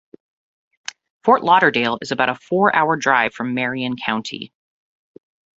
[1.23, 4.51] Fort Lauderdale is about a four-hour drive from Marion County.